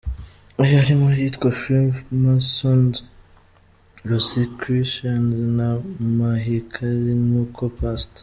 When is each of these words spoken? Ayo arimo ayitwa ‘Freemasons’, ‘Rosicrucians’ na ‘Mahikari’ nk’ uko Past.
Ayo 0.61 0.75
arimo 0.83 1.05
ayitwa 1.13 1.47
‘Freemasons’, 1.59 2.93
‘Rosicrucians’ 4.09 5.29
na 5.57 5.69
‘Mahikari’ 6.17 7.13
nk’ 7.27 7.35
uko 7.43 7.61
Past. 7.77 8.11